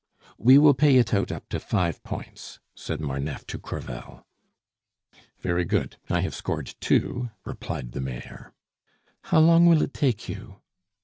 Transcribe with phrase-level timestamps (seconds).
[0.39, 4.25] "We will pay it out up to five points," said Marneffe to Crevel.
[5.41, 8.51] "Very good I have scored two," replied the Mayor.
[9.25, 10.57] "How long will it take you?"